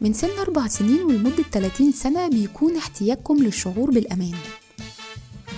[0.00, 4.34] من سن أربع سنين ولمدة 30 سنة بيكون احتياجكم للشعور بالأمان.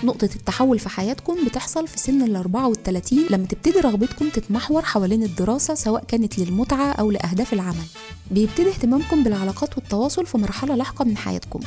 [0.03, 5.73] نقطة التحول في حياتكم بتحصل في سن ال 34 لما تبتدي رغبتكم تتمحور حوالين الدراسة
[5.73, 7.85] سواء كانت للمتعة أو لأهداف العمل.
[8.31, 11.59] بيبتدي اهتمامكم بالعلاقات والتواصل في مرحلة لاحقة من حياتكم.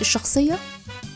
[0.00, 0.58] الشخصية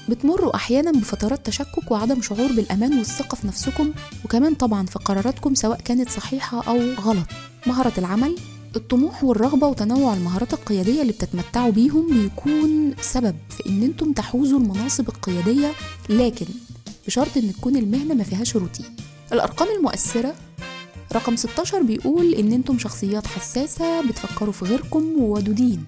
[0.08, 3.92] بتمروا أحيانا بفترات تشكك وعدم شعور بالأمان والثقة في نفسكم
[4.24, 7.26] وكمان طبعا في قراراتكم سواء كانت صحيحة أو غلط.
[7.66, 8.36] مهارة العمل
[8.76, 15.08] الطموح والرغبة وتنوع المهارات القيادية اللي بتتمتعوا بيهم بيكون سبب في إن أنتم تحوزوا المناصب
[15.08, 15.72] القيادية
[16.08, 16.46] لكن
[17.06, 18.86] بشرط إن تكون المهنة ما فيهاش روتين.
[19.32, 20.34] الأرقام المؤثرة
[21.12, 25.84] رقم 16 بيقول إن أنتم شخصيات حساسة بتفكروا في غيركم وودودين.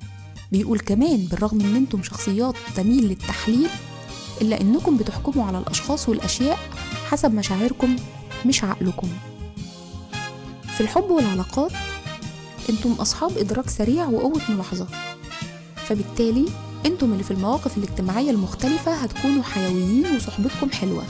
[0.53, 3.69] بيقول كمان بالرغم إن أنتم شخصيات تميل للتحليل
[4.43, 6.59] إلا إنكم بتحكموا على الأشخاص والأشياء
[7.11, 7.97] حسب مشاعركم
[8.47, 9.09] مش عقلكم.
[10.75, 11.73] في الحب والعلاقات
[12.71, 14.87] أنتم أصحاب إدراك سريع وقوة ملاحظة.
[15.89, 16.47] فبالتالي
[16.87, 21.05] أنتم اللي في المواقف الاجتماعية المختلفة هتكونوا حيويين وصحبتكم حلوة.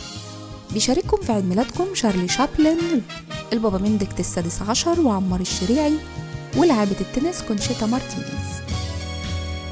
[0.72, 3.02] بيشارككم في عيد ميلادكم شارلي شابلن
[3.52, 5.94] البابا بندكت السادس عشر وعمار الشريعي
[6.56, 8.54] ولاعبة التنس كونشيتا مارتينيز.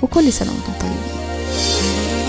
[0.02, 2.21] وكل سنة وأنتم طيبين.